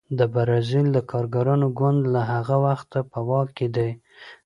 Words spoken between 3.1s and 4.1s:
په واک کې دی.